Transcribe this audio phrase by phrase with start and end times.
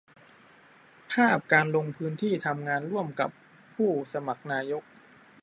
[1.11, 3.29] ภาพการลงพื้นที่ทำงานร่วมกับ
[3.75, 4.83] ผู้สมัครนายก